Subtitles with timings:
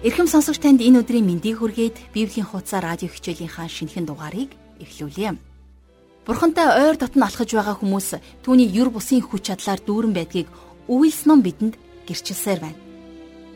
[0.00, 5.36] Эрхэм сонсогч танд энэ өдрийн мэндийг хүргээд Библийн хуудас радио хичээлийнхаа шинэхэн дугаарыг эхлүүлье.
[6.24, 10.48] Бурхантай ойр дотн алхаж байгаа хүмүүс түүний юр бусын хүч чадлаар дүүрэн байдгийг
[10.88, 11.76] үйлс ном бидэнд
[12.08, 12.80] гэрчилсээр байна.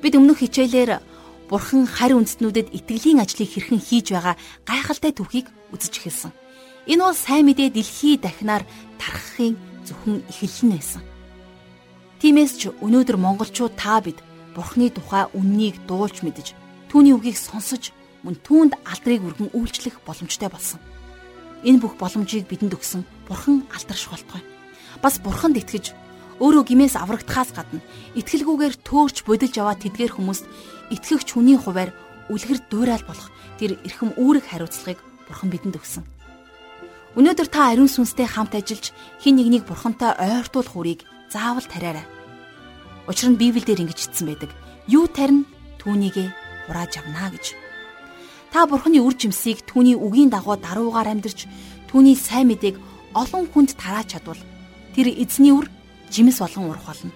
[0.05, 1.01] Бид өмнөх хичээлээр
[1.49, 4.37] Бурхан харь үндэстнүүдэд итгэлийн ажлыг хэрхэн хийж байгаа
[4.69, 6.33] гайхалтай түүхийг үзэж эхэлсэн.
[6.93, 8.69] Энэ бол сайн мэдээ дэлхий дахинаар
[9.01, 9.57] тархахын
[9.89, 11.01] зөвхөн эхлэл нь байсан.
[12.21, 14.21] Тиймээс ч өнөөдөр монголчууд та бид
[14.55, 16.55] Бурхны тухай үннийг дуулж мэдж
[16.89, 17.91] түүний үгийг сонсож
[18.23, 20.81] мөн түүнд алдрыг өргөн үйлчлэх боломжтой болсон.
[21.67, 24.43] Энэ бүх боломжийг бидэнд өгсөн Бурхан алдарш болтугай.
[25.03, 25.93] Бас Бурханд итгэж
[26.39, 27.81] өөрөө гимээс аврагдахаас гадна
[28.19, 30.45] итгэлгүйгээр төөрч бодилж аваа тэдгээр хүмүүст
[30.95, 31.91] итгэгч хүний хуваар
[32.31, 33.29] үлгэр дуурал болох
[33.59, 34.99] тэр эрхэм үүрэг хариуцлагыг
[35.29, 36.05] Бурхан бидэнд өгсөн.
[37.15, 38.91] Өнөөдөр та ариун сүнстэй хамт ажиллаж
[39.23, 41.01] хин нэгнийг Бурхантай ойртуулах үрийг
[41.31, 42.05] заавал тариарай.
[43.05, 44.51] Учир нь Библиэлд ингэж хэлсэн байдаг.
[44.89, 45.45] Юу тарина
[45.81, 46.29] түүнийгээ
[46.67, 47.53] хурааж авна гэж.
[48.49, 51.45] Та Бурхны үр жимсийг түүний үгийн дагуу даруугаар амьдарч
[51.93, 52.81] түүний сайн мэдээг
[53.13, 54.41] олон хүнд тарааж чадвал
[54.97, 55.69] тэр эзний үр
[56.09, 57.13] жимс болгон урах болно.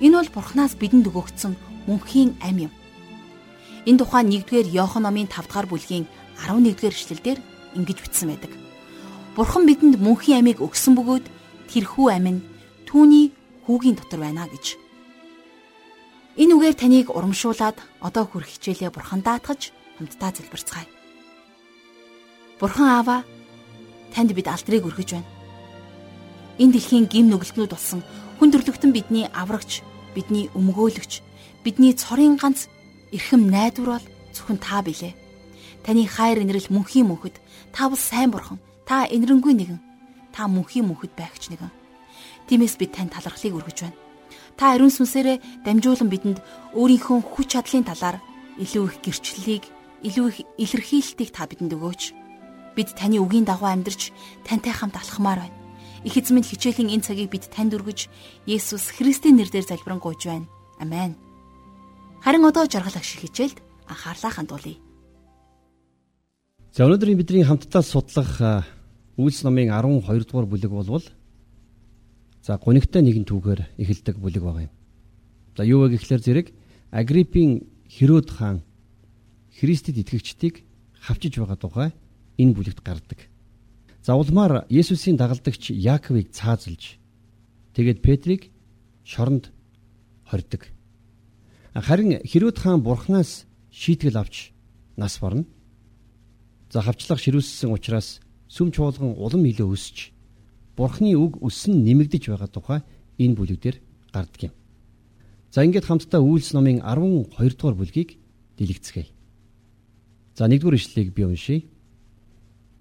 [0.00, 1.52] Энэ бол Бурханаас бидэнд өгөгдсөн
[1.86, 2.72] мөнхийн ам юм.
[3.84, 6.06] Энэ тухай 1-р Иохан номын 5 дахь бүлгийн
[6.40, 7.38] 11-р эшлэлдэр
[7.76, 8.52] ингэж бичсэн байдаг.
[9.36, 11.26] Бурхан бидэнд мөнхийн амийг өгсөн бөгөөд
[11.70, 12.44] тэрхүү ам нь
[12.86, 13.34] түүний
[13.66, 14.81] хүүгийн дотор байна гэж.
[16.32, 19.68] Энэ үгээр таныг урамшуулад одоо хүрх хичээлээ бурхан даатгаж
[20.00, 20.88] хамтдаа залбирцгаая.
[22.56, 23.16] Бурхан аава
[24.16, 25.28] танд бид алдрыг өргөж байна.
[26.56, 28.00] Энэ дэлхийн гим нүгэлтнүүд болсон
[28.40, 29.84] хүн төрлөختөн бидний аврагч,
[30.16, 31.20] бидний өмгөөлөгч,
[31.68, 32.64] бидний цорын ганц
[33.12, 35.12] эрхэм найдвар бол зөвхөн та билээ.
[35.84, 37.36] Таны хайр инрэл мөнхийн мөнхөд
[37.76, 38.56] та бол сайн бурхан,
[38.88, 39.80] та инрэнгүй нэгэн,
[40.32, 41.68] та мөнхийн мөнхөд байгч нэгэн.
[42.48, 44.11] Тиймээс бид тань талархлыг өргөж байна
[44.56, 46.38] Та ариун сүнсээрээ дамжуулан бидэнд
[46.76, 48.20] өөрийнхөө хүч чадлын талаар
[48.60, 49.64] илүү их гэрчлэлийг,
[50.04, 52.02] илүү их илэрхийлэлтийг та бидэнд өгөөч.
[52.76, 54.12] Бид таны үгийн дагуу амьдарч
[54.44, 55.56] тантай хамт алхмаар байна.
[56.04, 58.10] Их эзэмд хичээлийн энэ цагийг бид танд өргөж
[58.48, 60.46] Есүс Христийн нэрээр залбирanгуйж байна.
[60.82, 61.14] Амен.
[62.24, 64.78] Харин одоо жаргал агших хичээлд анхаарлаа хандуулъя.
[66.72, 68.40] За өнөөдрийн бидний хамтдаа судлах
[69.20, 71.04] Үйлс номын 12 дугаар бүлэг болвол
[72.42, 74.74] За гунигтай нэгэн түүхээр эхэлдэг бүлэг байгаа юм.
[75.54, 76.46] За юу вэ гэхлээр зэрэг
[76.90, 78.66] Агриппийн Херод хаан
[79.54, 80.66] Христэд итгэгчдийг
[80.98, 81.90] хавчиж байгаа тухай
[82.42, 83.30] энэ бүлэгт гардаг.
[84.02, 86.98] За улмаар Есүсийн дагалдагч Яаковыг цаазалж
[87.78, 88.50] тэгээд Петрийг
[89.06, 89.54] шоронд
[90.26, 90.66] хордог.
[91.78, 94.50] Харин Херод хаан бурхнаас шийтгэл авч
[94.96, 95.46] нас барна.
[96.74, 98.18] За хавчлах ширүүлсэн учраас
[98.50, 100.10] сүм чуулган улам илүү өсч
[100.76, 102.80] Бурхны үг өссөн нэмэгдэж байгаа тухай
[103.18, 103.76] энэ бүлэгдэр
[104.12, 104.54] гардаг юм.
[105.52, 108.16] За ингээд хамтдаа Үйлс номын 12 дугаар бүлгийг
[108.56, 109.12] дэлгэцгээе.
[110.34, 111.68] За 1-р ишлэлийг би уншийе.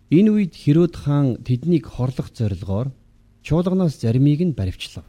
[0.10, 2.96] Энэ үед Херод хаан тэднийг хорлох зорилгоор
[3.44, 5.04] чуулганаас заримыг нь баривчлав.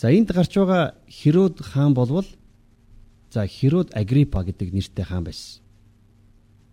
[0.00, 2.24] За энд гарч байгаа Херод хаан болвол
[3.32, 5.60] за Херод Агриппа гэдэг нэртэй хаан байсан.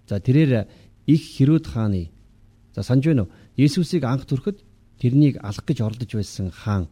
[0.07, 0.67] За тэрээр
[1.07, 2.11] их Херод хааны
[2.75, 3.31] за санаж байна уу?
[3.55, 4.63] Есүсийг анх төрөхөд
[5.03, 6.87] тэрнийг алах гэж оролдож байсан хаан.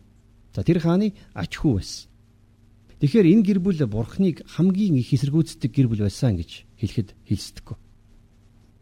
[0.52, 2.12] За тэр хааны ач хүү байсан.
[3.00, 7.78] Тэгэхээр энэ гэр бүл бурхныг хамгийн их эсэргүүцдэг гэр бүл байсан гэж хэлэхэд хэлсдэггүй.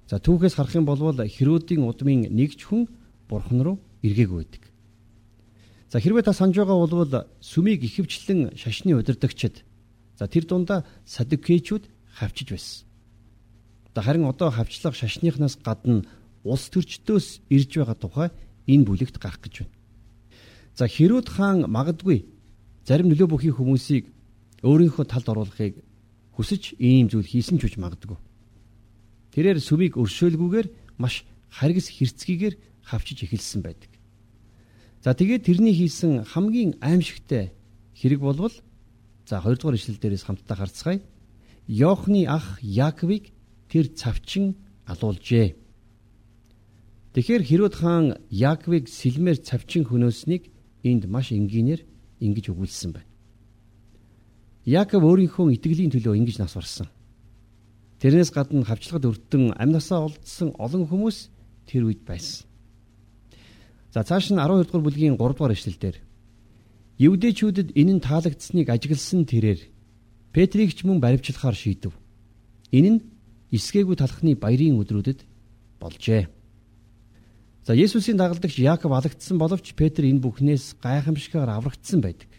[0.10, 2.90] За түүхээс харах юм бол Херодийн удмын нэгч хүн
[3.30, 4.64] бурхан руу эргээгүй байдаг.
[5.94, 9.62] За хэрвээ та санаж байгаа бол сүмийг ихэвчлэн шашны удирдагчид
[10.18, 11.86] за тэр дундаа садукейчүүд
[12.18, 12.90] хавчиж байсан.
[13.94, 16.04] Харин одоо хавчлах шашныхнаас гадна
[16.44, 18.30] улс төрчдөөс ирж байгаа тухай
[18.70, 19.74] энэ бүлэгт гарах гэж байна.
[20.78, 22.30] За Хэрод хаан магадгүй
[22.86, 24.06] зарим нөлөө бүхий хүмүүсийг
[24.62, 25.82] өөрийнхөө талд оруулахыг
[26.38, 28.16] хүсэж ийм зүйл хийсэн ч үж магадгүй.
[29.34, 30.68] Тэрээр сүмийг өршөөлгүйгээр
[31.02, 32.56] маш харгас хэрцгийгээр
[32.86, 33.92] хавчиж эхэлсэн байдаг.
[35.04, 37.52] За тэгээд тэрний хийсэн хамгийн аимшигтай
[37.96, 38.56] хэрэг болвол
[39.28, 41.00] за 2 дугаар ишлэл дээрээс хамтдаа харцгаая.
[41.68, 43.32] Йохны ах Яаковыг
[43.70, 44.58] тэр цавчин
[44.90, 45.56] алуулжээ.
[47.14, 50.54] Тэгэхээр Хэрод хаан Яаковыг сэлмээр цавчин хөнөөснийг
[50.86, 51.82] энд маш энгийнээр
[52.22, 53.10] ингэж өгүүлсэн байна.
[54.70, 56.88] Яаков өөрийнхөө итгэлийн төлөө ингэж нас барсан.
[57.98, 61.18] Тэрнээс гадна хавчлагад өртөн амнасаа олдсон олон хүмүүс
[61.66, 62.46] тэр үед байсан.
[63.90, 65.98] За цааш нь 12 дугаар бүлгийн 3 дугаар эшлэлдэр
[67.00, 69.66] Евдэчүүдэд энэ нь таалагдсныг ажигласан тэрээр
[70.30, 71.96] Петрийг ч мөн баривчлахаар шийдэв.
[72.70, 73.00] Энэ нь
[73.50, 75.26] эсгээгүй талхны баярын өдрүүдэд
[75.82, 76.39] болжээ.
[77.66, 82.30] За Есүсийн дагалдагч Яаков алагдсан боловч Петр энэ бүхнээс гайхамшигтайгаар аврагдсан байдаг.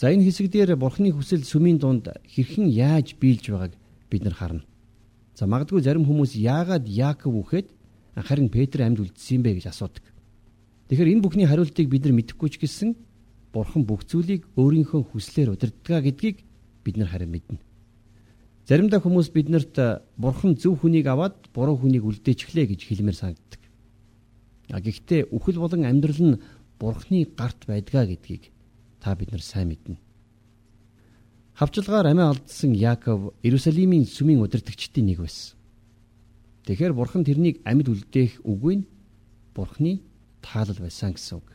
[0.00, 3.74] За энэ хэсэг дээр бурхны хүсэл сүмийн дунд хэрхэн яаж биелж байгааг
[4.10, 4.64] бид нар харна.
[5.36, 7.68] За магадгүй зарим хүмүүс яагаад Яаков үхэд
[8.16, 10.04] харин Петр амьд үлдсэн бэ гэж асуудаг.
[10.90, 12.96] Тэгэхээр энэ бүхний хариултыг бид нар мэдэхгүй ч гэсэн
[13.54, 16.42] бурхан бүх зүйлийг өөрийнхөө хүслээр удирддаг гэдгийг
[16.84, 17.62] бид нар харин мэднэ.
[18.66, 19.76] Заримдаа хүмүүс биднэрт
[20.18, 23.59] бурхан зөв хүнийг аваад буруу хүнийг үлдээчихлээ гэж хэлмээр санагддаг.
[24.70, 26.40] Гэхдээ үхэл болон амьдрал нь
[26.78, 28.54] бурхны гарт байдгаа гэдгийг
[29.02, 29.98] та бид нар сайн мэднэ.
[31.58, 35.58] Хавчлагаар амиа алдсан Яаков Иерусалимийн сүмийн удирдагчдын нэг байсан.
[36.64, 38.88] Тэгэхээр бурхан тэрнийг амьд үлдээх үгүй нь
[39.52, 40.00] бурхны
[40.40, 41.48] таалал байсан гэсэн үг.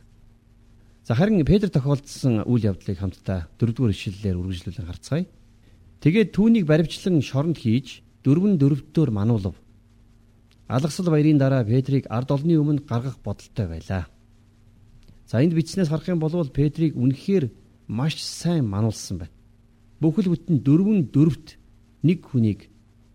[1.06, 5.26] За харин Петр тохиолдсон үйл явдлыг хамтдаа дөрөвдүгээр ишлэлээр үргэлжлүүлэн харцгаая.
[6.02, 9.54] Тэгээд түүнийг баривчлан шоронд хийж дөрвөн дөрөвдөр мануулав.
[10.68, 14.06] Алгасал баярын дараа Петрийг ард олны өмнө гаргах бодолтой байлаа.
[15.26, 17.50] За энд бичснээс харах юм бол Петрийг үнэхээр
[17.86, 19.34] маш сайн мануулсан байна.
[20.00, 21.58] Бүхэл бүтэн дөрвөн дөрөвт
[22.02, 22.66] нэг хүнийг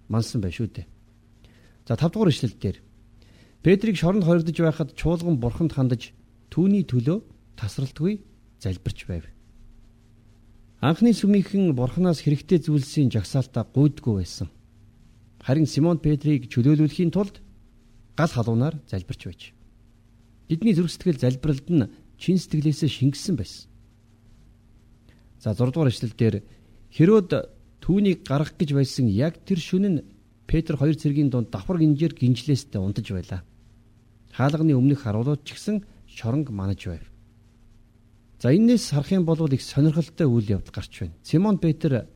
[0.08, 0.88] мансан байх шүү дээ.
[1.88, 2.78] За 5 дугаар ишлэл дээр
[3.64, 6.16] Петрийг шоронд хоригдож байхад чуулган бурханд хандаж
[6.50, 7.20] түүний төлөө
[7.60, 8.24] тасралтгүй
[8.64, 9.28] залбирч байв.
[10.82, 14.50] Анхны сүмийнхэн бурханаас хэрэгтэй зүйлсийн жагсаалтаа гуйдгүй байсан.
[15.42, 17.42] Харин Симон Петрийг чөлөөлүүлэхийн тулд
[18.16, 19.42] гал халуунаар залбирч байж.
[20.48, 21.90] Бидний зүрх сэтгэл залбиралд нь
[22.22, 23.70] чин сэтгэлээсээ шингэсэн байсан.
[25.42, 26.46] За 6 дугаар эшлэлдэр
[26.94, 27.34] Херод
[27.82, 30.06] түүнийг гаргах гэж байсан яг тэр шөнө нь
[30.46, 33.42] Петр хоёр цэргийн дунд давхар гинжээр гинжлээстэй унтаж байлаа
[34.32, 37.04] хаалганы өмнөх харуулууд ч гэсэн шоронг манаж байв.
[38.40, 41.14] За энээс харах юм бол их сонирхолтой үйл явдал гарч байна.
[41.24, 42.08] Симон Петр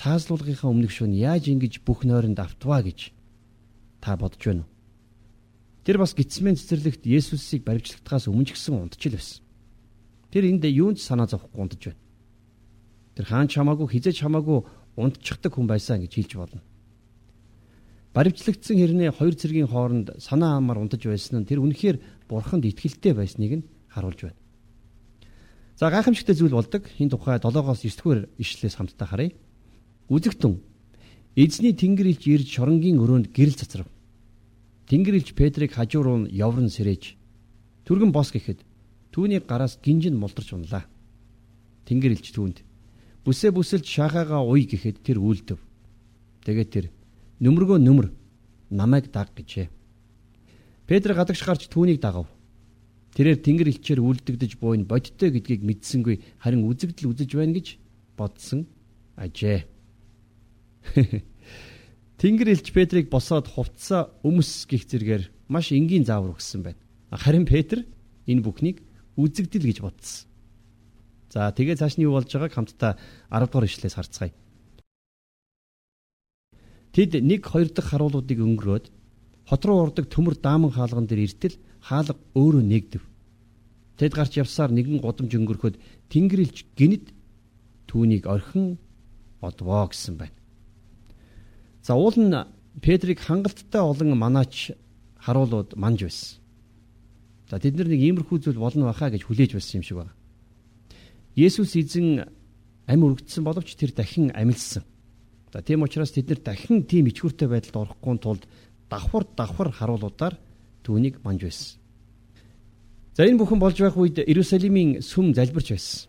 [0.00, 3.12] цаазлуулгынхаа өмнөх шөнө яаж ингэж бүх нойронд автваа гэж
[4.00, 4.72] та бодож байна уу?
[5.84, 9.44] Тэр бас гитсмэн цэцэрлэгт Есүсийг баримтлагтахаас өмнө ч гэсэн унтчил байсан.
[10.32, 12.00] Тэр энд юунд санаа зовхгүй унтж байна.
[13.12, 14.64] Тэр хаан чамаагүй хизэж чамаагүй
[14.96, 16.64] унтчихдаг хүн байсан гэж хэлж болно.
[18.16, 23.52] Баримтлагдсан хэрнээ хоёр цэргийн хооронд санаа амаар унтаж байсан нь тэр үнэхээр бурханд итгэлтэй байсныг
[23.60, 24.40] нь харуулж байна.
[25.76, 26.88] За гайхамшигтай зүйл болдог.
[27.00, 29.32] Энэ тухай 7-оос 9-р ишлэлээс хамтдаа харъя.
[30.10, 30.58] Үзэгтэн
[31.38, 33.88] эзний тэнгэр илж ирж шоронгийн өрөөнд гэрэл цацрав.
[34.90, 37.14] Тэнгэр илж Петрийг хажуу руу явран сэрэж
[37.86, 38.66] түргэн бос гэхэд
[39.14, 40.84] түүний гараас гинжин молдорч унлаа.
[41.86, 42.66] Тэнгэр илж түүнд
[43.22, 45.58] бүсээ бүсэлж шахаага уй гэхэд тэр үйлдэв.
[46.42, 46.86] Тэгээд тэр
[47.40, 48.12] Нөмргөө нөмөр
[48.68, 49.72] намайг даг гэжээ.
[50.84, 52.28] Петр гадагш гарч түүнийг дагав.
[53.16, 57.80] Тэрээр тэнгэр элчээр үлдэгдэж буйн бодтой гэдгийг мэдсэнгүй харин үзэгдэл үзэж байна гэж
[58.18, 58.68] бодсон
[59.16, 59.64] ажээ.
[62.20, 66.80] Тэнгэр элч Петрийг босоод хувцсаа өмс гих зэргээр маш энгийн заавар өгсөн байна.
[67.10, 67.88] Харин Петр
[68.28, 68.84] энэ бүхнийг
[69.16, 70.28] үзэгдэл гэж бодсон.
[71.30, 72.92] За тэгээ цааш нь юу болж байгааг хамтдаа
[73.30, 74.34] 10 дугаар ишлээс харцгаая.
[76.90, 78.86] Тэд нэг хоёр дахь харуулуудыг өнгөрөөд
[79.46, 83.02] хот руу урдаг төмөр дааман хаалган дээр иртэл хаалга өөрөө нэгдэв.
[83.98, 85.78] Тэд гарч явсаар нэгэн годомж өнгөрөхөд
[86.10, 87.14] Тэнгэрлж гинэд
[87.86, 88.78] түүнийг орхин
[89.38, 90.39] одвоо гэсэн байна.
[91.82, 92.34] За уул нь
[92.80, 94.72] Петрийг хангалттай олон манаач
[95.18, 96.38] харуулууд манж байсан.
[97.50, 100.14] За тэд нар нэг иймэрхүү зүйл болно баха гэж хүлээж байсан юм шиг байна.
[101.34, 102.30] Есүс эзэн
[102.86, 104.84] амь өргөдсөн боловч тэр дахин амилсан.
[105.52, 108.46] За тийм учраас тэд нар дахин тийм ичгүүртэй байдалд орохгүй тулд
[108.86, 110.38] давхар давхар харуулуудаар
[110.86, 111.78] түүнийг манж байсан.
[113.18, 116.06] За энэ бүхэн болж байх үед Иерусалимийн сүм залбирч байсан.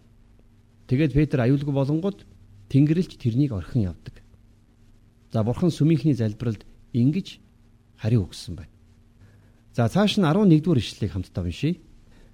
[0.85, 2.25] Тэгээд Петр аюулгүй болонгод
[2.69, 4.20] Тэнгэрлж тэрнийг орхин явдаг.
[5.31, 7.39] За бурхан сүмийнхний залбиралд ингэж
[7.97, 8.71] хариу өгсөн байна.
[9.73, 11.79] За цааш нь 11 дугаар ишлэлийг хамтдаа уншийе.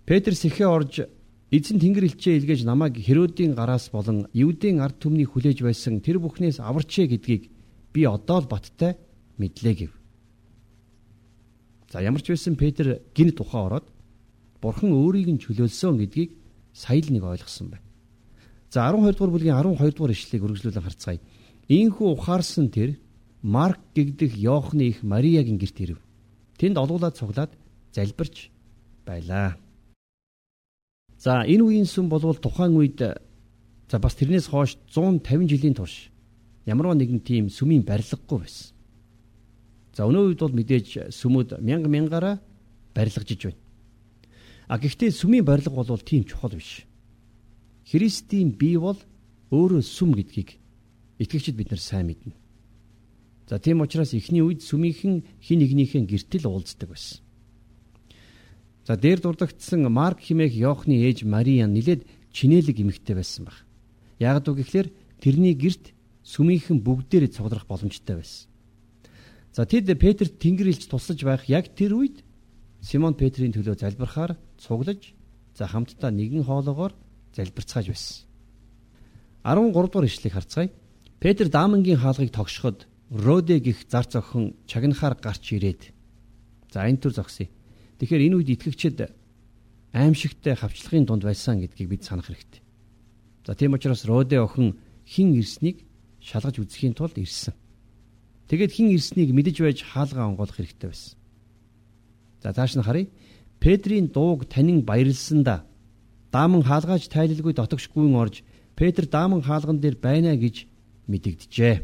[0.05, 1.05] Петр сэхээ орж
[1.47, 6.59] Эзэн Тэнгэр элчээ илгээж намайг Херодийн гараас болон Евдийн ард түмнийг хүлээж байсан тэр бүхнээс
[6.59, 7.47] аварчээ гэдгийг
[7.95, 8.99] би одоо л баттай
[9.39, 9.91] мэдлээ гэв.
[11.87, 13.87] За ямар ч байсан Петр гин тухаа ороод
[14.59, 16.35] Бурхан өөрийг нь чөлөөлсөн гэдгийг
[16.73, 17.85] сая л нэг ойлгосон байна.
[18.67, 21.19] За 12 дугаар бүлгийн 12 дугаар ишлэгийг үргэлжлүүлэн харцгаая.
[21.67, 22.95] Ийхүү ухаарсан тэр
[23.43, 26.00] Марк гэгдэх Йоохны их Мариягийн герт ирэв.
[26.55, 27.51] Тэнд олуулаад цуглаад
[27.91, 28.50] залбирч
[29.05, 29.59] байлаа.
[31.19, 33.03] За энэ үеийн сүм болвол тухайн үед
[33.91, 36.07] за бас тэрнээс хойш 150 жилийн турш
[36.65, 38.71] ямарваа нэгэн тийм сүмийн барилгагүй байсан.
[39.91, 42.36] За өнөө үед бол мэдээж сүмүүд мянга мянгаараа
[42.95, 43.59] барилгажиж байна.
[44.71, 46.88] А гэхдээ сүмийн барилга бол тийм чухал биш.
[47.88, 49.00] Христийн бие бол
[49.51, 50.59] өөрөө сүм гэдгийг
[51.19, 52.33] итгэгчид бид нар сайн мэднэ.
[53.50, 57.24] За тийм учраас эхний үед сүмийнхэн хин нэгнийхээ гэртэл уулздаг байсан.
[58.88, 63.67] За дээр дурдгдсан Марк химээх Йоохны ээж Мария нилээд чинэлэг эмэгтэй байсан баг.
[64.19, 64.88] Яг үг гэхлээр
[65.19, 65.91] тэрний герт
[66.24, 68.47] сүмийнхэн бүгдээр цуглах боломжтой байсан.
[69.55, 72.24] За тэд Петрт тэнгэр илж тусаж байх яг тэр үед
[72.83, 75.15] Симон Петрийн төлөө залбирахаар цуглаж
[75.57, 76.93] за хамтдаа нэгэн хоолоогоор
[77.33, 78.27] залбирцгааж байсан.
[79.43, 80.69] 13 дугаар ишлэгийг харцгаая.
[81.19, 85.81] Петр даамангийн хаалгыг тогшоход Роде гих зар зохин чагнахаар гарч ирээд
[86.71, 87.50] за энэ төр зогсъё.
[87.97, 89.09] Тэгэхээр энэ үед итгэгчид
[89.93, 92.62] аимшигтай хавчлагын дунд байсан гэдгийг бид санах хэрэгтэй.
[93.47, 95.88] За тийм учраас Роде охин хин ирснийг
[96.21, 97.55] шалгаж үзэхийн тулд ирсэн.
[98.47, 101.17] Тэгэд хин ирснийг мэдэж байж хаалгаа онгоолох хэрэгтэй байсан.
[102.43, 103.09] За тааш нь харъя.
[103.59, 105.65] Петрийн дууг танин баярлсандаа
[106.29, 108.43] дааман хаалгааж тайлалгүй дотогшгүй орж
[108.75, 110.67] Петр дааман хаалган дээр байна гэж
[111.07, 111.75] мэдэгджээ.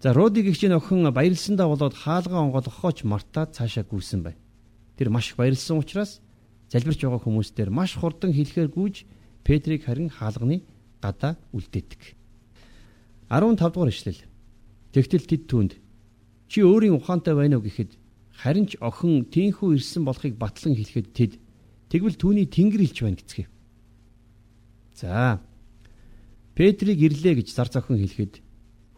[0.00, 4.40] За Роди гихчийн охин баярлсандаа болоод хаалгаа онгоолгохооч мартаад цаашаа гүйсэн байна.
[4.96, 6.20] Тэр маш их баярлсан учраас
[6.70, 9.06] залбирч байгаа хүмүүстээр маш хурдан хэлэхээр гүйж
[9.42, 10.62] Петрийг харин хаалганы
[11.00, 12.14] гадаа үлдээдэг.
[13.30, 14.22] 15 дугаар ишлэл.
[14.92, 15.72] Тэгтэл тэд түнд
[16.48, 17.96] чи өөрийн ухаантай байна уу гэхэд
[18.32, 21.32] харин ч охин тийхүү ирсэн болохыг батлан хэлэхэд тэд
[21.92, 23.48] тэгвэл түүний тэнгэр илч байна гэцгээв.
[24.94, 25.40] За.
[26.58, 28.42] Петрийг ирлээ гэж зар зохин хэлэхэд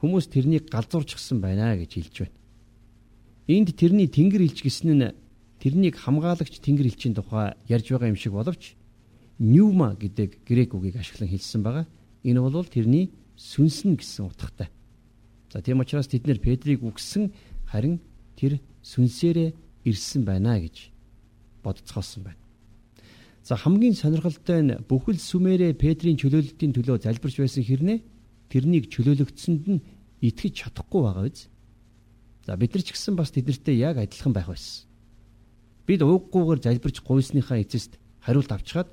[0.00, 2.36] хүмүүс тэрнийг галзуурчихсан байна гэж хэлж байна.
[3.52, 5.12] Энд тэрний тэнгэр илч гэсэн нь
[5.60, 8.80] тэрнийг хамгаалагч тэнгэр элчийн тухай ярьж байгаа юм шиг боловч
[9.36, 11.84] пневма гэдэг грек үгийг ашиглан хэлсэн байгаа.
[12.24, 14.72] Энэ бол тэрний сүнсэн гэсэн утгатай.
[15.52, 17.28] За тийм учраас тэд нэр Петрийг үгсэн
[17.68, 18.00] харин
[18.40, 19.52] тэр сүнсээрээ
[19.84, 20.88] ирсэн байна гэж
[21.60, 22.39] бодцгоосон байна.
[23.42, 27.98] За хамгийн сонирхолтой нь бүхэл сүмээрээ Петрийн чөлөөлөлтийн төлөө залбирч байсан хэрнээ
[28.52, 29.84] тэрнийг чөлөөлөгдсөнд нь
[30.20, 31.48] итгэж чадахгүй байгаа биз.
[32.44, 34.84] За бид нар ч гэсэн бас тэднэртэй яг адилхан байх байсан.
[35.88, 38.92] Бид ууггүйгээр залбирч гуйсныхаа эцэст хариулт авчгаад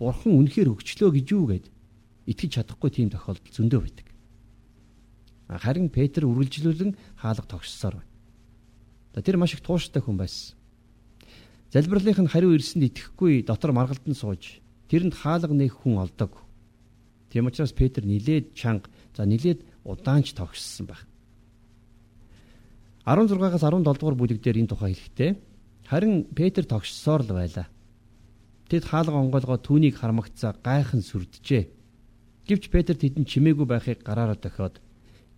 [0.00, 1.68] Бурхан үнэхээр өгчлөө гэж юу гэд
[2.28, 4.06] итгэж чадахгүй тийм тохиолдол зөндөө байдаг.
[5.48, 9.24] Харин Петр үргэлжлүүлэн хаалга тогшсоор байна.
[9.24, 10.58] Тэр маш их тууштай хүн байсан.
[11.72, 16.38] Залбирлынх нь хариу ирсэнд итгэхгүй дотор маргалдан сууж тэрэнд хаалга нээх хүн олдог.
[17.30, 21.02] Тийм учраас Петр нилээд чанга за нилээд удаанч тогшсон байх.
[23.06, 25.30] 16-аас 17 дугаар бүлэг дээр энэ тухай хэлэхдээ
[25.90, 27.66] харин Петр тогшсоор л байлаа.
[28.70, 31.70] Тэд хаалга онгойлгоо түүнийг хармагцаа гайхан сүрдэжээ.
[32.46, 34.78] Гэвч Петр тэдэнд чимээгүй байхыг гараараа дохиод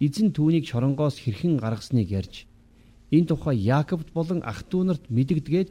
[0.01, 2.49] эзэн түүнийг шоронгоос хэрхэн гаргасныг ярьж
[3.11, 5.69] энэ тухай Яаковд болон ах トゥ нарт мэдэгдгээд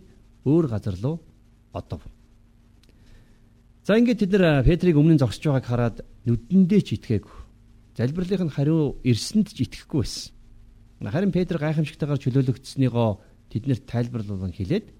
[0.48, 1.20] өөр газар руу
[1.76, 2.02] одов.
[3.84, 7.36] За ингээд тэд нар Петрийг өмнө нь зогсож байгааг хараад нүдэндээ ч итгээгүй.
[8.00, 10.32] Залбирлынх нь хариу ирсэнд ч итгэхгүй байсан.
[11.08, 13.10] Харин Петр гайхамшигтайгаар чөлөөлөгдснөөгөө
[13.52, 14.92] тэднэрт тайлбарлуулан хэлээд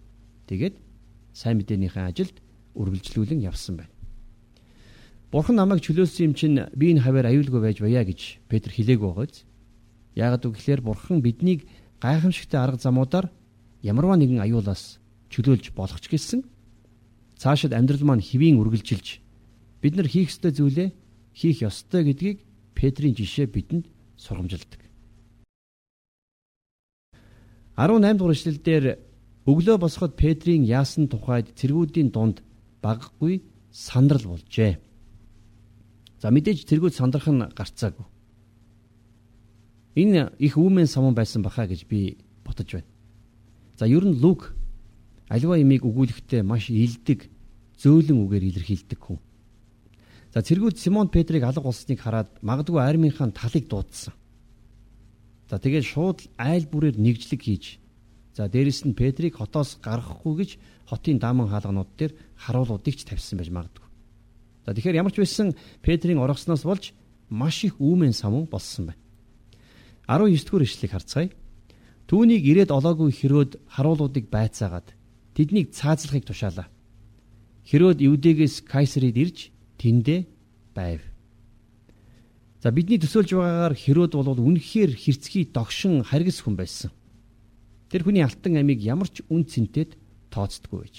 [0.48, 0.76] тэгээд
[1.34, 2.38] сайн мэдээнийхээ ажилд
[2.80, 3.94] үргэлжлүүлэн явсан байна.
[5.32, 9.44] Бурхан намайг чөлөөлсөн юм чинь би энэ хаваар аюулгүй байж баяа гэж Петр хэлээгүй байгааз.
[10.16, 11.68] Яагад үгээр Бурхан биднийг
[12.00, 13.28] гайхамшигтай арга замуудаар
[13.84, 16.42] ямарваа нэгэн аюулаас чөлөөлж болох ч гэсэн
[17.38, 19.08] цаашид амьдрал маань хэвийн үргэлжилж
[19.82, 20.90] бид нар хийх ёстой зүйлээ
[21.34, 22.38] хийх ёстой гэдгийг
[22.74, 23.86] Петрийн жишээ бидэнд
[24.18, 24.82] сургамжилдаг.
[27.78, 28.86] 18 дугаар эшлэлдэр
[29.46, 32.42] өглөө босоход Петрийн яасан тухайд цэргүүдийн дунд
[32.82, 34.82] баггүй сандрал болжээ.
[36.18, 38.06] За мэдээж тэргүүл сандрах нь гарцаагүй.
[40.02, 42.90] Энэ их үүмэн самун байсан баха гэж би ботож байна.
[43.78, 44.57] За ер нь Лук
[45.28, 47.28] альва имийг өгүүлэхдээ маш илдэг,
[47.80, 49.20] зөөлөн үгээр илэрхийлдэг хүн.
[50.34, 54.14] За цэргүүд Симон Петрийг алга болсныг хараад магадгүй армийнхаа талыг дуудсан.
[55.50, 57.80] За тэгээд шууд айл бүрээр нэгжлэг хийж
[58.36, 60.50] за дээрэс нь Петрийг хотоос гаргахгүй гэж
[60.92, 63.88] хотын дааман хаалганууд дээр харуулуудыг ч тавьсан байж магадгүй.
[64.68, 66.92] За тэгэхээр ямар ч байсан Петрийн оргосноос болж
[67.32, 69.02] маш их үүмэн самун болсон байна.
[70.06, 71.30] 19 дугаар ишлэгийг харцгаая.
[72.08, 74.97] Түүнийг ирээд олоогүй хөрөөд харуулуудыг байцаагаад
[75.38, 76.66] тэднийг цаазлахыг тушаалаа.
[77.62, 80.26] Херод Евдэгээс Кайсарид ирж тэндэ
[80.74, 81.06] байв.
[82.58, 86.90] За бидний төсөөлж байгаагаар Херод бол үнэхээр хэрцгий догшин харгас хүн байсан.
[87.94, 89.94] Тэр хүний алтан амийг ямар ч үн цэнтэд
[90.34, 90.98] тооцдгүй байж.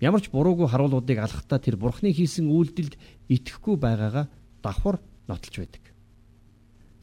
[0.00, 2.96] Ямар ч буруугүй харуулуудыг алхахтаа тэр бурхны хийсэн үйлдэлд
[3.28, 4.26] итгэхгүй байгаагаа
[4.64, 5.84] давхар нотолж байдаг.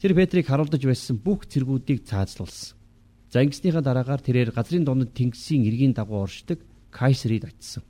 [0.02, 2.81] Тэр Петрийг харуулдаж байсан бүх зэргүүдийг цаазлуулсан.
[3.32, 6.60] За ингэснийхаа дараагаар тэрээр газрын дундад тэнгисийн иргэний дагуу оршдог
[6.92, 7.82] Кайсерид очисон.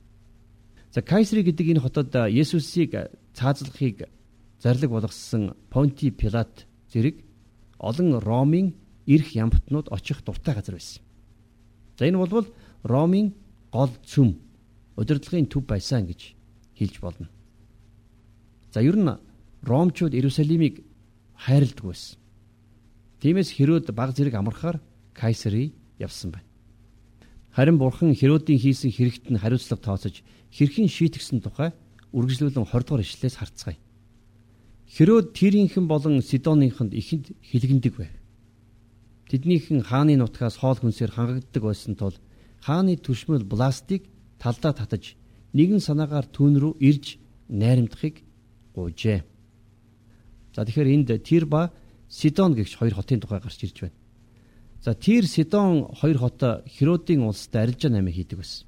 [0.95, 2.95] За Кайсери гэдэг энэ хотод Есүсийг
[3.35, 4.07] цаазлахыг
[4.63, 7.27] зарлаг болгосон Понти Пилат зэрэг
[7.75, 8.71] олон Ромын
[9.05, 11.03] эрх ямбтнууд очих дуртай газар байсан.
[11.99, 12.47] За энэ болвол
[12.83, 13.35] Ромын
[13.67, 14.39] гол цөм
[14.95, 16.39] удирдлагын төв байсан гэж
[16.79, 17.27] хэлж болно.
[18.71, 19.11] За ер нь
[19.61, 20.87] Ромчууд Иерусалимыг
[21.35, 22.15] хайрладаг байсан.
[23.19, 24.79] Тиймээс Херод баг зэрэг амархаар
[25.13, 26.47] Кайсари явсан байна.
[27.55, 31.69] Харин бурхан Херодийн хийсэн хэрэгт нь хариуцлага тооцож хэрхэн шийтгсэн тухай
[32.13, 33.77] үргэлжлүүлэн 20 дугаар ишлээс харцгаая.
[34.89, 38.13] Херод Тирийнхэн болон Сидоныхонд ихэнд хилэгэндэг байв.
[39.29, 42.13] Тэднийхэн хааны нутгаас хоол хүнсээр хангагддаг байсан тул
[42.61, 44.05] хааны түшмэл бластик
[44.37, 45.17] талдаа татаж
[45.57, 47.17] нэгэн санаагаар түүн рүү ирж
[47.49, 48.21] найрамдахыг
[48.75, 49.19] гуйжээ.
[50.53, 51.73] За тэгэхээр энд Тир ба
[52.09, 53.97] Сидон гэгч хоёр хотын тухай гарч ирж байна.
[54.83, 58.67] За Тир Сидон хоёр хот Херодийн улсад арилжаа намыг хийдэг байсан.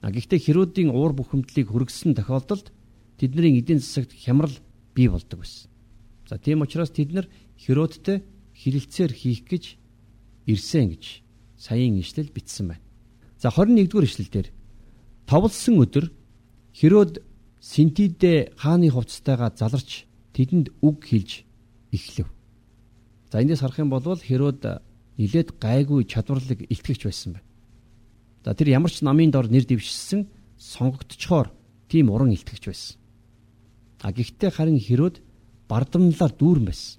[0.00, 2.72] А гэхдээ Херодийн уур бухимдлыг хүргэсэн тохиолдолд
[3.20, 4.56] тэдний эдийн засагт хямрал
[4.94, 5.68] бий болдог байсан.
[6.26, 7.28] За тийм учраас тэд нар
[7.60, 8.24] Херодтэй
[8.56, 9.76] хилэлцээр хийх гэж
[10.46, 11.20] ирсэн гэж
[11.60, 12.84] саяын ишлэл бичсэн байна.
[13.36, 14.48] За 21-р ишлэлдэр
[15.28, 16.08] товлсон өдөр
[16.72, 17.20] Херод
[17.60, 21.44] Синтидэ хааны хувцастайгаа заларч тэдэнд үг хэлж
[21.92, 22.26] эхлэв.
[23.30, 24.64] За эндээс харах юм бол Херод
[25.22, 27.46] нилээд гайгүй чадварлаг илтгэгч байсан байна.
[28.42, 30.26] За тэр ямар ч намын дор нэр дэвшсэн
[30.58, 31.54] сонгогдчоор
[31.86, 32.98] тийм уран илтгэгч байсан.
[34.02, 35.22] А гэхдээ харин Херод
[35.70, 36.98] бардамналаар дүүрэн байсан.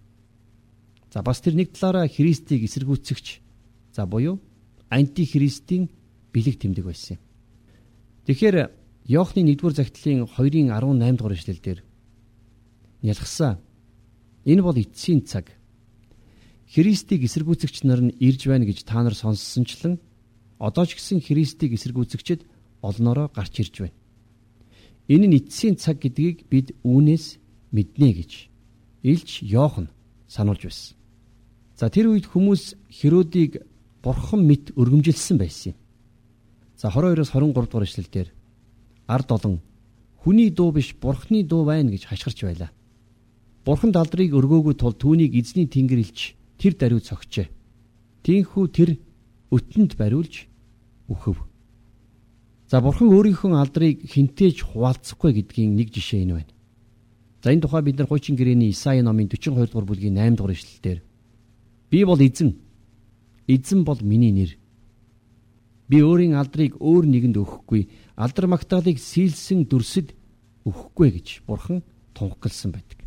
[1.12, 3.27] За бас тэр нэг талаараа Христийг эсэргүүцэгч
[3.92, 4.39] за буюу
[4.88, 5.92] анти Христийн
[6.32, 7.22] бэлэг тэмдэг байсан юм.
[8.25, 8.72] Тэгэхээр
[9.12, 11.80] Иохны 1-р загтлын 2-ын 18 дугаар эшлэлдэр
[13.03, 13.60] ялгсан.
[14.48, 15.51] Энэ бол эцсийн цаг
[16.74, 20.01] Христийг эсэргүүцэгч нар нь ирж байна гэж та нар сонссончлан
[20.58, 22.42] одоо ч гэсэн Христийг эсэргүүцэгчд
[22.82, 23.98] олноороо гарч ирж байна.
[25.06, 27.38] Энэ нь эцсийн цаг гэдгийг бид үүнээс
[27.70, 28.32] мэднэ гэж
[29.06, 29.94] Илч Йохан
[30.25, 30.98] сануулж байсан.
[31.77, 33.62] За тэр үед хүмүүс Херодийг
[34.01, 35.77] бурхан мэд өргөмжилсэн байсан юм.
[36.74, 38.28] За 22-оос 23 дугаар эшлэлдэр
[39.06, 39.62] ард олон
[40.26, 42.74] хүний дуу биш бурхны дуу байна гэж хашгирч байлаа.
[43.62, 47.52] Бурхан далдрыг өргөөгүй тул түүнийг эзний тэнгэр илч тэр даруй цогчээ.
[48.23, 48.89] Тинхүү тэр
[49.52, 50.47] өтөнд бариулж
[51.12, 51.43] өөхөв.
[52.71, 56.54] За бурхан өөрийнхөө алдрыг хинтээж хуваалцахгүй гэдгийн нэг жишээ энэ байна.
[57.43, 61.04] За энэ тухай бид нар хуучин гэрээний Исаи номын 42 дугаар бүлгийн 8 дугаар ишлэлдэр
[61.91, 62.56] би бол эзэн
[63.45, 64.56] эзэн бол миний нэр.
[65.91, 70.15] Би өөрийн алдрыг өөр нэгэнд өгөхгүй, алдар магтаалыг сийлсэн дүрсэд
[70.63, 71.84] өгөхгүй гэж бурхан
[72.15, 73.04] тунхагласан байдаг.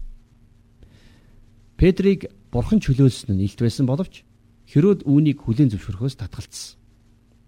[1.80, 4.22] Петрийг бурхан чөлөөлсөн нь илт байсан боловч
[4.66, 6.74] Херод үүнийг хүлээн зөвшөөрөхөөс татгалцсан.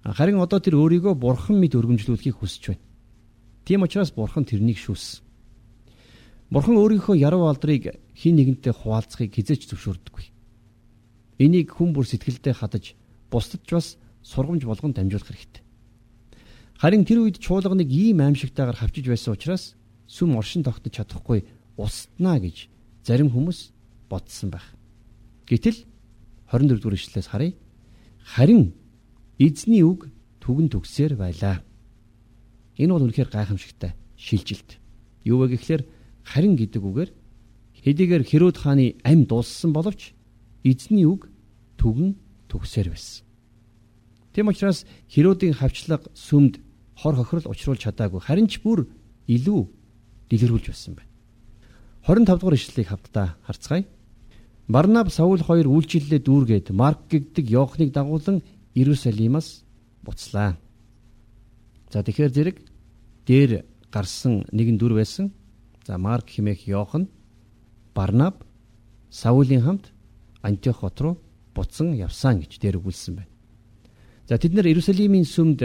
[0.06, 2.86] Харин одоо тэр өөрийгөө бурхан мэд өргөмжлүүлэхийг хүсэж байна.
[3.66, 5.26] Тийм учраас бурхан тэрнийг шүүссэн.
[6.54, 10.30] Бурхан өөрийнхөө яруу алдрыг хин нэгэнтэй хуваалцахыг хизээч зөвшөөрдөггүй.
[11.42, 12.94] Энийг хүн бүр сэтгэлдээ хадаж
[13.28, 15.62] бусдад ч бас сургамж болгон дамжуулах хэрэгтэй.
[16.78, 19.74] Харин тэр үед чуулганыг ийм аимшигтайгаар хавчиж байсан учраас
[20.06, 21.44] сүм оршин тогтож чадахгүй
[21.76, 22.70] устнаа гэж
[23.02, 23.74] зарим хүмүүс
[24.08, 24.77] бодсон байх.
[25.48, 25.88] Гэтэл
[26.52, 27.56] 24 дугаар ишлээс харъя.
[28.20, 28.76] Харин
[29.40, 30.12] эзний үг
[30.44, 31.64] түгэн төгсөөр байлаа.
[32.76, 34.76] Энэ бол үнэхээр гайхамшигтай шилжилт.
[35.24, 35.82] Юу вэ гэхээр
[36.24, 37.10] харин гэдэг үгээр
[37.80, 40.12] хэдийгээр Херод хааны ам дууссан боловч
[40.64, 41.32] эзний үг
[41.80, 42.16] түгэн
[42.52, 43.24] төгсөөр байсан.
[44.36, 46.60] Тэм учраас Херодын хавчлага сүмд
[46.98, 48.84] хор хохирол учруулж чадаагүй харин ч бүр
[49.26, 49.60] илүү
[50.28, 51.10] дэлгэрүүлж байсан байна.
[52.04, 53.84] 25 дугаар ишлэлийг хавтдаа харцгаая.
[54.68, 58.44] Барнаб Саул хоёр үйлчлэлээ дүүргээд Марк гэгдэг Йоханыг дагуулan
[58.76, 59.64] Иерусалимаас
[60.04, 60.60] буцлаа.
[61.88, 62.56] За тэгэхээр зэрэг
[63.24, 65.32] дээр гарсан нэгэн дүр байсан.
[65.88, 67.08] За Марк химээх Йохан
[67.96, 68.44] Барнаб
[69.08, 69.88] Саулийн хамт
[70.42, 71.16] Антиох хот руу
[71.56, 73.32] буцан явсан гэж дээр өгүүлсэн байна.
[74.28, 75.64] За тэд нэр Иерусалимийн сүмд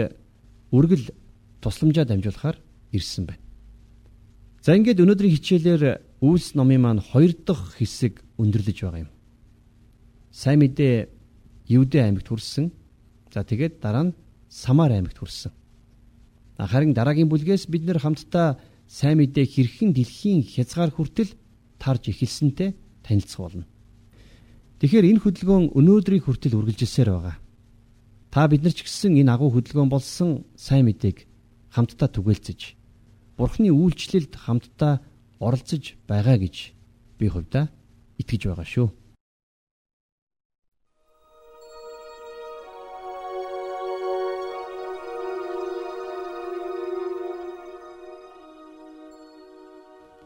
[0.72, 1.12] үргэл
[1.60, 2.56] тусламжаа дамжуулахаар
[2.88, 3.44] ирсэн байна.
[4.64, 9.10] За ингээд өнөөдрийн хичээлээр Үйлс номын маань хоёр дахь хэсэг өндөрлөж байгаа юм.
[10.30, 11.08] Сайн мэдээ
[11.68, 12.72] Юудэ аймагт хүрсэн.
[13.32, 14.16] За тэгээд дараа нь
[14.48, 15.52] Самар аймагт хүрсэн.
[16.58, 21.34] Харин дараагийн бүлгээс бид нэр хамтдаа сайн мэдээ хэрхэн дэлхийн хязгаар хүртэл
[21.78, 23.66] тарж эхэлсэнтэй танилцах болно.
[24.78, 27.36] Тэгэхээр энэ хөдөлгөөн өнөөдрийг хүртэл үргэлжилсээр байгаа.
[28.30, 31.26] Та бид нар ч гэсэн энэ агуу хөдөлгөөн болсон сайн мэдээг
[31.74, 32.60] хамтдаа түгээлцэж
[33.34, 35.02] Бурхны үйлчлэлд хамтдаа
[35.42, 36.70] оролцож байгаа гэж
[37.18, 37.66] би хувьдаа
[38.18, 38.88] итгэж байгаа шүү.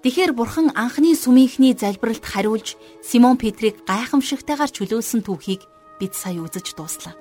[0.09, 5.66] Тэгэхэр бурхан анхны сүмийнхний залбиралд хариулж Симон Петрийг гайхамшигтайгаар чөлөөлсөн түүхийг
[5.98, 7.18] бид сая үзэж дууслаа.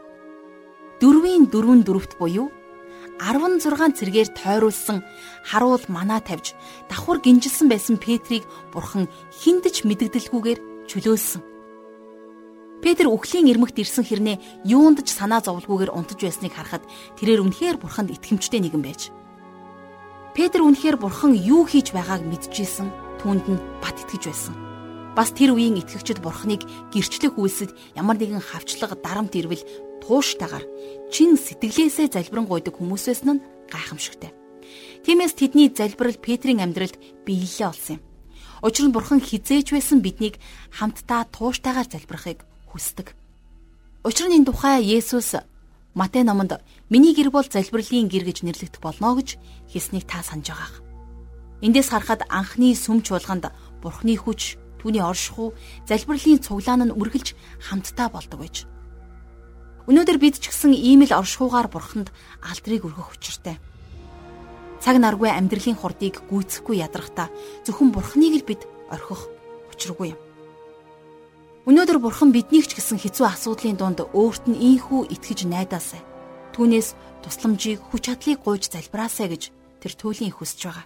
[1.01, 2.53] Дөрвийн дөрвөн дөрөвт буюу
[3.17, 5.01] 16 цэргээр тойруулсан
[5.43, 6.53] харуул манаа тавьж
[6.89, 9.09] давхар гинжилсэн байсан Петрийг бурхан
[9.41, 11.41] хиндэж мэдэгдэлгүйгээр чөлөөлсөн.
[12.81, 16.85] Петр үхлийн ирмэгт ирсэн хэрнээ юунд ч санаа зовлгүйгээр унтаж байсныг харахад
[17.17, 19.09] тэрээр үнэхээр бурханд итгэмжтэй нэгэн байж.
[20.37, 24.55] Петр үнэхээр бурхан юу хийж байгааг мэдчихсэн түүнд нь бат итгэж байсан.
[25.17, 26.61] Бас тэр үеийн итгэгчид бурханыг
[26.93, 29.65] гэрчлэх үйлсэд ямар нэгэн хавчлага дарамт ирвэл
[30.03, 30.65] тууштайгаар
[31.13, 34.31] чин сэтгэлээсээ залбирanгуйдаг хүмүүс байсан нь гайхамшигтай.
[35.03, 38.03] Тиймээс тэдний залбирал Петрийн амьдралд биелэлээ олсон юм.
[38.61, 40.41] Учир нь бурхан хизээж байсан биднийг
[40.73, 43.13] хамтдаа тууштайгаар залбирахыг хүсдэг.
[44.03, 45.39] Учир нь энэ тухай Есүс
[45.97, 46.61] Матай номонд
[46.93, 50.75] миний гэр бол залбирлын гэр гэж нэрлэгдэх болно гэж хэлснийг та санаж байгаах.
[51.65, 53.49] Эндээс харахад анхны сүм чуулганд
[53.81, 55.57] Бурхны хүч, түүний оршихуй,
[55.89, 57.33] залбирлын цуглаан нь үргэлж
[57.65, 58.69] хамтдаа болдог байж.
[59.87, 62.11] Өнөөдөр бид ч гэсэн ийм л оршихуугаар Бурханд
[62.43, 63.55] алдрыг өргөх учиртай.
[64.83, 67.31] Цаг наргүй амьдралын хурдыг гүйцэхгүй ядрахдаа
[67.63, 69.31] зөвхөн Бурхныг л бид орхих
[69.71, 70.19] учиргүй юм.
[71.71, 76.03] Өнөөдөр Бурхан биднийг ч гэсэн хэцүү асуудлын дунд өөрт нь ийхүү итгэж найдаасай.
[76.51, 80.85] Түүнээс тусламжийг хүч чадлыг гуйж залбираасай гэж тэр туйлын хүсэж байгаа.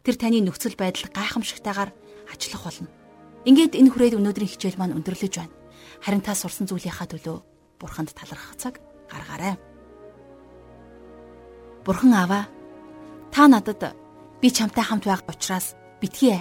[0.00, 1.92] Тэр таны нөхцөл байдал гайхамшигтайгаар
[2.32, 2.88] ажиллах болно.
[3.44, 5.52] Ингээд энэ хүрээд өнөөдрийн хичээл маань өндөрлөж байна.
[6.00, 9.56] Харин та сурсан зүйлийнхаа төлөө Бурханд талархах цаг гаргаарай.
[11.84, 12.44] Бурхан аваа
[13.32, 13.96] та надад
[14.40, 16.40] би чамтай хамт байх учраас битгий.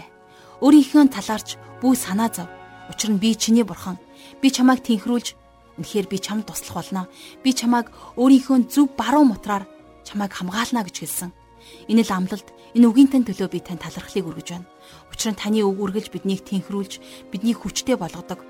[0.62, 2.48] Өөрийнхөө талаарч бүү санаа зов.
[2.90, 3.98] Учир нь би чиний бурхан.
[4.42, 5.36] Би чамайг тэнхрүүлж
[5.80, 7.08] үнэхээр би чамд туслах болно.
[7.44, 9.68] Би чамайг өөрийнхөө зөв баруун мутраар
[10.08, 11.32] чамайг хамгаална гэж хэлсэн.
[11.92, 14.66] Энэ л амлалт Энэ үгийн тань төлөө би тань талархлыг өргөж байна.
[15.14, 16.98] Учир нь таны үг үргэлж биднийг тэнхрүүлж,
[17.30, 18.42] биднийг хүчтэй болгодог.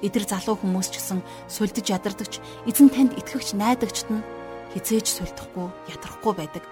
[0.00, 1.20] Эдэр залуу хүмүүс ч гэсэн
[1.52, 4.24] сүлдэж ядардагч, эзэн танд итгэгч найдагчд нь
[4.72, 6.64] хизээж сүлдэхгүй, ядрахгүй байдаг.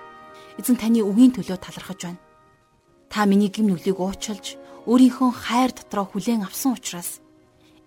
[0.56, 2.22] Эзэн таны үгийн төлөө талархаж байна.
[3.12, 4.56] Та миний гим нүглийг уучлж,
[4.88, 7.20] өөрийнхөө хайр дотроо хүлээн авсан учраас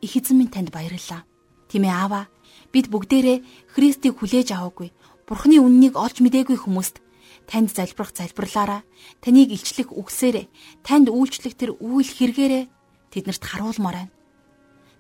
[0.01, 1.25] их эзэн минь танд баярлалаа.
[1.69, 2.29] Тимээ аава,
[2.69, 4.93] бид бүгдээрээ Христийг хүлээж аваагүй.
[5.25, 7.01] Бурхны үннийг олж мдээгүй хүмүүст
[7.49, 8.81] танд залбирах залбирлаараа
[9.23, 10.45] таныг илчлэх үгсээрээ
[10.85, 12.63] танд үйлчлэх тэр үйл хэрэгээрээ
[13.09, 14.11] тэднэрт харуулмаар байна.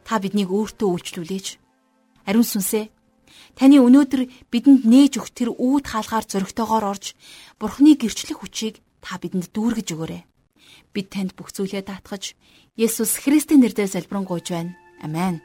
[0.07, 1.47] Та биднийг өөртөө үйлчлүүлээч.
[2.27, 2.89] Ариун сүнсээ
[3.55, 7.15] таны өнөөдөр бидэнд нээж өгөх тэр үүд хаалгаар зөрөгтэйгоор орж
[7.59, 10.21] Бурхны гэрчлэх хүчийг та бидэнд дүүргэж өгөөрэй.
[10.93, 12.35] Бид танд бүх зүйлээ даатгаж
[12.75, 14.75] Есүс Христийн нэрээр залбирanгуйж байна.
[15.01, 15.41] Амен.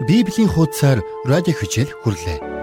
[0.00, 2.59] Библийн хуудасаар радио хичээл хүрлээ.